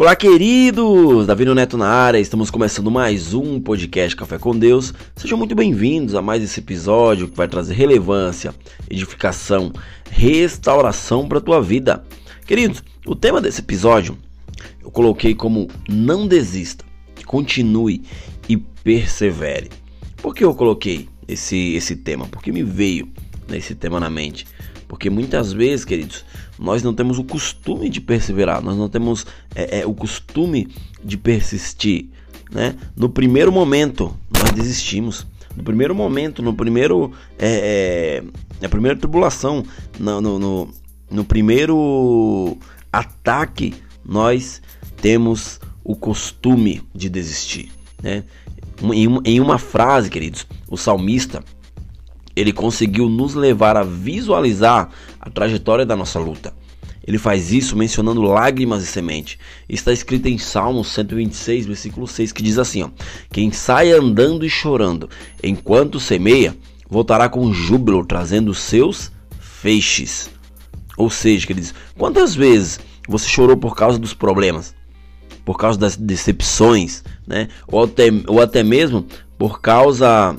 [0.00, 1.26] Olá, queridos!
[1.26, 4.94] Davi Neto na área, estamos começando mais um podcast Café com Deus.
[5.14, 8.54] Sejam muito bem-vindos a mais esse episódio que vai trazer relevância,
[8.88, 9.70] edificação,
[10.10, 12.02] restauração para a tua vida.
[12.46, 14.16] Queridos, o tema desse episódio
[14.82, 16.82] eu coloquei como não desista,
[17.26, 18.02] continue
[18.48, 19.68] e persevere.
[20.16, 22.26] Por que eu coloquei esse, esse tema?
[22.26, 23.06] Porque me veio
[23.46, 24.46] né, esse tema na mente.
[24.88, 26.24] Porque muitas vezes, queridos,
[26.60, 30.68] nós não temos o costume de perseverar, nós não temos é, é, o costume
[31.02, 32.10] de persistir.
[32.52, 32.76] Né?
[32.94, 35.26] No primeiro momento, nós desistimos.
[35.56, 37.12] No primeiro momento, no primeiro.
[37.38, 39.64] É, é na primeira tribulação,
[39.98, 40.68] no, no, no,
[41.10, 42.58] no primeiro
[42.92, 43.74] ataque,
[44.04, 44.60] nós
[45.00, 47.72] temos o costume de desistir.
[48.02, 48.22] Né?
[48.82, 51.42] Em, em uma frase, queridos, o salmista
[52.34, 54.88] ele conseguiu nos levar a visualizar
[55.20, 56.52] a trajetória da nossa luta.
[57.06, 59.38] Ele faz isso mencionando lágrimas e semente.
[59.68, 62.90] Está escrito em Salmos 126, versículo 6, que diz assim: ó,
[63.32, 65.08] Quem sai andando e chorando,
[65.42, 66.56] enquanto semeia,
[66.88, 70.30] voltará com júbilo, trazendo seus feixes.
[70.96, 74.74] Ou seja, queridos, quantas vezes você chorou por causa dos problemas,
[75.44, 77.48] por causa das decepções, né?
[77.66, 79.06] ou, até, ou até mesmo
[79.38, 80.36] por causa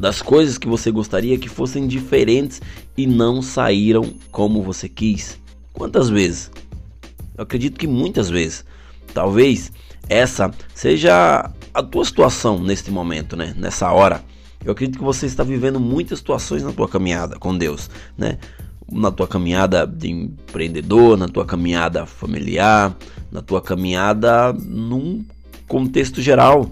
[0.00, 2.62] das coisas que você gostaria que fossem diferentes
[2.96, 5.38] e não saíram como você quis.
[5.74, 6.50] Quantas vezes?
[7.36, 8.64] Eu acredito que muitas vezes.
[9.12, 9.70] Talvez
[10.08, 13.54] essa seja a tua situação neste momento, né?
[13.58, 14.24] Nessa hora.
[14.64, 18.38] Eu acredito que você está vivendo muitas situações na tua caminhada com Deus, né?
[18.90, 22.96] Na tua caminhada de empreendedor, na tua caminhada familiar,
[23.30, 25.22] na tua caminhada num
[25.68, 26.70] contexto geral,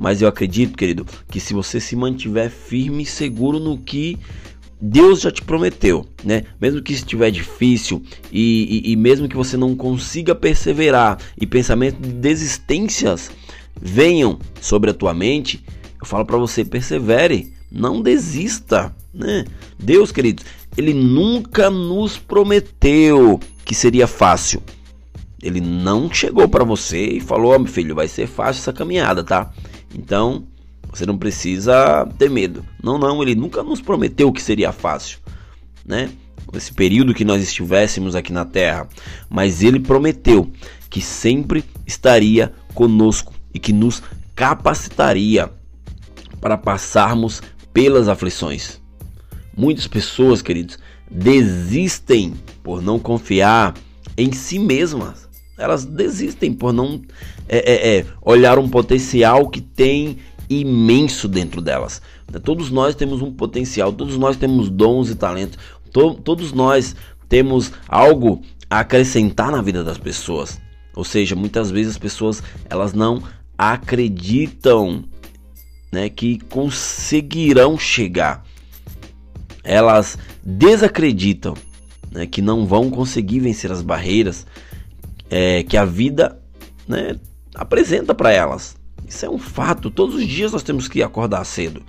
[0.00, 4.18] mas eu acredito, querido, que se você se mantiver firme e seguro no que
[4.80, 6.44] Deus já te prometeu, né?
[6.58, 12.00] Mesmo que estiver difícil e, e, e, mesmo que você não consiga perseverar e pensamentos
[12.00, 13.30] de desistências
[13.78, 15.62] venham sobre a tua mente,
[16.00, 19.44] eu falo para você persevere, não desista, né?
[19.78, 20.46] Deus, queridos,
[20.78, 24.62] ele nunca nos prometeu que seria fácil.
[25.42, 28.72] Ele não chegou para você e falou: "Ó, oh, meu filho, vai ser fácil essa
[28.72, 29.52] caminhada, tá?"
[29.94, 30.44] Então,
[30.90, 32.64] você não precisa ter medo.
[32.82, 35.18] Não, não, ele nunca nos prometeu que seria fácil,
[35.84, 36.10] né?
[36.52, 38.88] Esse período que nós estivéssemos aqui na terra,
[39.28, 40.50] mas ele prometeu
[40.88, 44.02] que sempre estaria conosco e que nos
[44.34, 45.50] capacitaria
[46.40, 47.40] para passarmos
[47.72, 48.80] pelas aflições.
[49.56, 52.34] Muitas pessoas, queridos, desistem
[52.64, 53.74] por não confiar
[54.16, 55.29] em si mesmas
[55.60, 57.00] elas desistem por não
[57.48, 62.00] é, é, é, olhar um potencial que tem imenso dentro delas.
[62.42, 65.58] Todos nós temos um potencial, todos nós temos dons e talentos,
[65.92, 66.96] to todos nós
[67.28, 70.60] temos algo a acrescentar na vida das pessoas.
[70.94, 73.22] Ou seja, muitas vezes as pessoas elas não
[73.56, 75.04] acreditam
[75.92, 78.44] né, que conseguirão chegar.
[79.62, 81.54] Elas desacreditam
[82.10, 84.46] né, que não vão conseguir vencer as barreiras
[85.30, 86.40] é, que a vida
[86.86, 87.16] né,
[87.54, 88.76] apresenta para elas.
[89.06, 89.90] Isso é um fato.
[89.90, 91.82] Todos os dias nós temos que acordar cedo.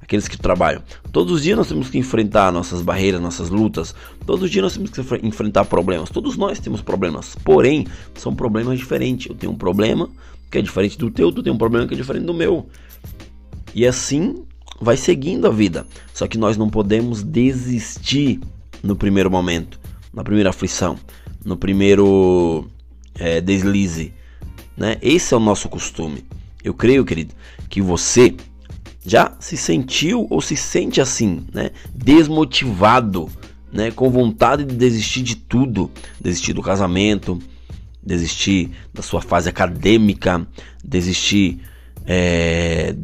[0.00, 0.82] Aqueles que trabalham.
[1.10, 3.94] Todos os dias nós temos que enfrentar nossas barreiras, nossas lutas.
[4.26, 6.10] Todos os dias nós temos que enfrentar problemas.
[6.10, 7.34] Todos nós temos problemas.
[7.42, 9.28] Porém, são problemas diferentes.
[9.28, 10.08] Eu tenho um problema
[10.50, 12.68] que é diferente do teu, tu tem um problema que é diferente do meu.
[13.74, 14.44] E assim
[14.78, 15.86] vai seguindo a vida.
[16.12, 18.38] Só que nós não podemos desistir
[18.82, 19.80] no primeiro momento,
[20.12, 20.98] na primeira aflição,
[21.42, 22.68] no primeiro
[23.18, 24.12] é, deslize.
[24.76, 24.96] Né?
[25.02, 26.24] Esse é o nosso costume.
[26.62, 27.34] Eu creio, querido,
[27.68, 28.34] que você
[29.04, 31.70] já se sentiu ou se sente assim, né?
[31.94, 33.28] desmotivado,
[33.72, 33.90] né?
[33.90, 35.90] com vontade de desistir de tudo,
[36.20, 37.38] desistir do casamento,
[38.02, 40.46] desistir da sua fase acadêmica,
[40.84, 41.60] desistir
[42.06, 42.94] é,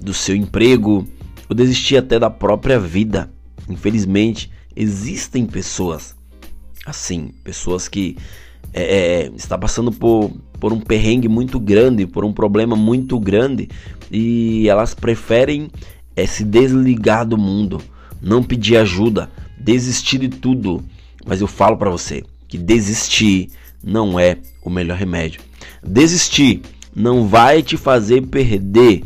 [0.00, 1.06] do seu emprego,
[1.48, 3.30] ou desistir até da própria vida.
[3.68, 6.16] Infelizmente, existem pessoas
[6.84, 8.16] assim, pessoas que
[8.72, 10.30] é, é, está passando por,
[10.60, 13.68] por um perrengue muito grande, por um problema muito grande
[14.10, 15.70] e elas preferem
[16.16, 17.80] é, se desligar do mundo,
[18.20, 20.82] não pedir ajuda, desistir de tudo.
[21.24, 23.50] Mas eu falo para você que desistir
[23.82, 25.40] não é o melhor remédio.
[25.82, 26.62] Desistir
[26.94, 29.04] não vai te fazer perder.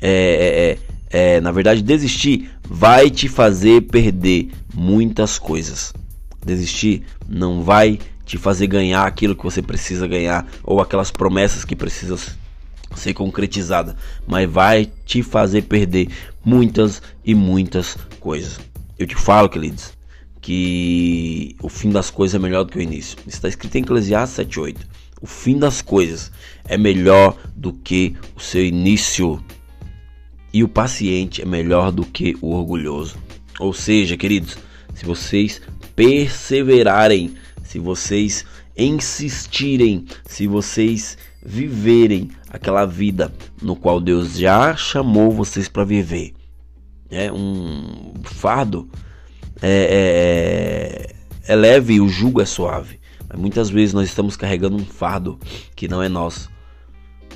[0.00, 0.78] É,
[1.10, 5.92] é, é, é na verdade, desistir vai te fazer perder muitas coisas.
[6.44, 11.76] Desistir não vai te fazer ganhar aquilo que você precisa ganhar ou aquelas promessas que
[11.76, 12.18] precisam
[12.94, 13.94] ser concretizadas,
[14.26, 16.08] mas vai te fazer perder
[16.44, 18.58] muitas e muitas coisas.
[18.98, 19.92] Eu te falo, queridos,
[20.40, 23.16] que o fim das coisas é melhor do que o início.
[23.26, 24.86] Está escrito em Eclesiastes 7:8.
[25.20, 26.30] O fim das coisas
[26.66, 29.42] é melhor do que o seu início.
[30.52, 33.16] E o paciente é melhor do que o orgulhoso.
[33.58, 34.58] Ou seja, queridos,
[34.94, 35.60] se vocês
[35.94, 37.34] perseverarem,
[37.76, 38.44] se vocês
[38.74, 43.30] insistirem, se vocês viverem aquela vida
[43.60, 46.32] no qual Deus já chamou vocês para viver,
[47.10, 48.88] é um fardo
[49.60, 51.12] é,
[51.46, 52.98] é, é leve e o jugo é suave.
[53.28, 55.38] Mas muitas vezes nós estamos carregando um fardo
[55.74, 56.50] que não é nosso.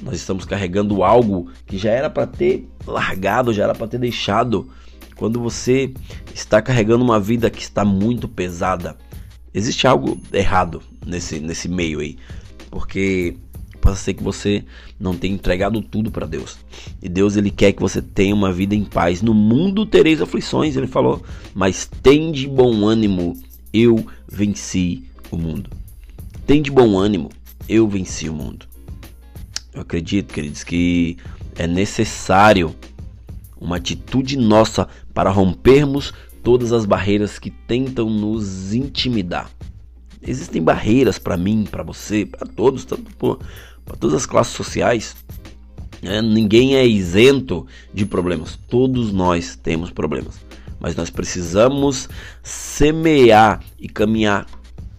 [0.03, 4.71] Nós estamos carregando algo que já era para ter largado, já era para ter deixado.
[5.17, 5.93] Quando você
[6.35, 8.97] está carregando uma vida que está muito pesada,
[9.55, 12.17] existe algo errado nesse, nesse meio aí.
[12.71, 13.37] Porque
[13.81, 14.65] pode ser que você
[14.99, 16.59] não tenha entregado tudo para Deus.
[17.03, 19.23] E Deus ele quer que você tenha uma vida em paz.
[19.23, 21.23] No mundo tereis aflições, ele falou,
[21.55, 23.37] mas tem de bom ânimo,
[23.73, 25.71] eu venci o mundo.
[26.47, 27.31] Tem de bom ânimo,
[27.69, 28.67] eu venci o mundo.
[29.73, 31.17] Eu acredito, queridos, que
[31.57, 32.75] é necessário
[33.61, 36.13] uma atitude nossa para rompermos
[36.43, 39.51] todas as barreiras que tentam nos intimidar.
[40.23, 45.17] Existem barreiras para mim, para você, para todos, para todas as classes sociais.
[46.03, 46.21] Né?
[46.21, 48.59] Ninguém é isento de problemas.
[48.69, 50.39] Todos nós temos problemas.
[50.79, 52.09] Mas nós precisamos
[52.43, 54.47] semear e caminhar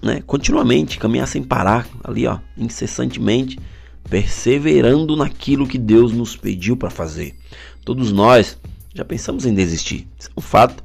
[0.01, 0.23] né?
[0.25, 3.59] continuamente, caminhar sem parar, ali, ó, incessantemente,
[4.09, 7.35] perseverando naquilo que Deus nos pediu para fazer.
[7.85, 8.57] Todos nós
[8.93, 10.83] já pensamos em desistir, isso é um fato.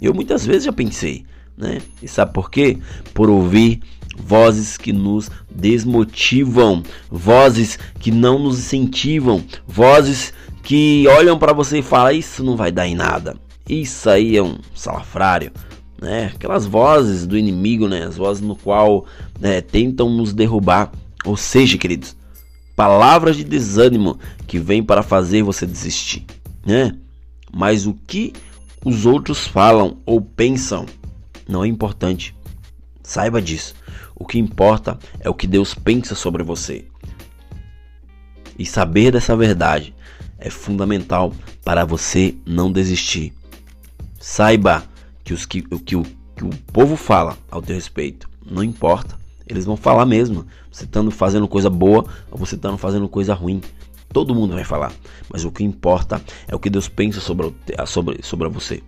[0.00, 1.24] Eu muitas vezes já pensei,
[1.56, 1.80] né?
[2.02, 2.78] E sabe por quê?
[3.12, 3.80] Por ouvir
[4.16, 11.82] vozes que nos desmotivam, vozes que não nos incentivam, vozes que olham para você e
[11.82, 13.36] falam: Isso não vai dar em nada,
[13.68, 15.52] isso aí é um salafrário.
[16.00, 16.30] Né?
[16.32, 18.04] Aquelas vozes do inimigo, né?
[18.04, 19.04] As vozes no qual
[19.40, 20.92] né, tentam nos derrubar.
[21.24, 22.16] Ou seja, queridos,
[22.76, 24.16] palavras de desânimo
[24.46, 26.24] que vêm para fazer você desistir,
[26.64, 26.94] né?
[27.52, 28.32] Mas o que
[28.84, 30.86] os outros falam ou pensam
[31.48, 32.36] não é importante.
[33.02, 33.74] Saiba disso.
[34.14, 36.84] O que importa é o que Deus pensa sobre você.
[38.58, 39.94] E saber dessa verdade
[40.38, 41.32] é fundamental
[41.64, 43.32] para você não desistir.
[44.20, 44.84] Saiba
[45.24, 49.18] que, os, que, que, o, que o povo fala ao teu respeito não importa.
[49.46, 50.46] Eles vão falar mesmo.
[50.70, 53.60] Você estando fazendo coisa boa ou você estando fazendo coisa ruim.
[54.12, 54.92] Todo mundo vai falar.
[55.30, 57.54] Mas o que importa é o que Deus pensa sobre,
[57.86, 58.82] sobre, sobre você.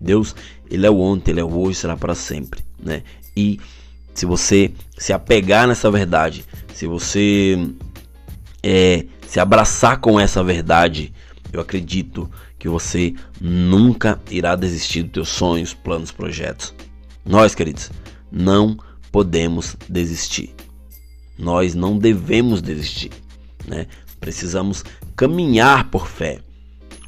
[0.00, 0.34] Deus,
[0.70, 2.62] Ele é o ontem, Ele é o hoje, será para sempre.
[2.78, 3.02] Né?
[3.36, 3.60] E
[4.14, 6.44] se você se apegar nessa verdade,
[6.74, 7.56] se você
[8.62, 11.12] é, se abraçar com essa verdade,
[11.52, 16.74] eu acredito que você nunca irá desistir dos teus sonhos, planos, projetos.
[17.24, 17.90] Nós, queridos,
[18.30, 18.76] não
[19.10, 20.54] podemos desistir.
[21.38, 23.10] Nós não devemos desistir,
[23.66, 23.86] né?
[24.20, 24.84] Precisamos
[25.16, 26.40] caminhar por fé,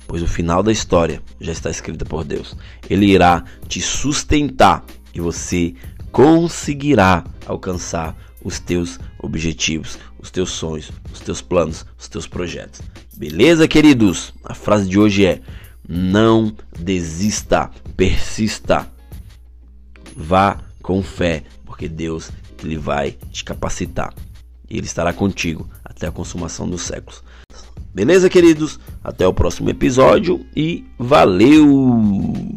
[0.06, 2.56] pois o final da história já está escrita por Deus.
[2.88, 5.74] Ele irá te sustentar e você
[6.10, 12.80] conseguirá alcançar os teus objetivos, os teus sonhos, os teus planos, os teus projetos.
[13.16, 14.32] Beleza, queridos?
[14.44, 15.40] A frase de hoje é:
[15.88, 18.88] não desista, persista.
[20.16, 22.31] Vá com fé, porque Deus
[22.62, 24.14] ele vai te capacitar.
[24.69, 25.69] Ele estará contigo
[26.02, 27.22] até a consumação dos séculos.
[27.94, 28.80] Beleza, queridos?
[29.04, 32.51] Até o próximo episódio e valeu!